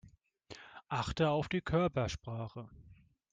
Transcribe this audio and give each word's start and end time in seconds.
Achte 0.89 1.29
auf 1.29 1.47
die 1.47 1.61
Körpersprache. 1.61 2.67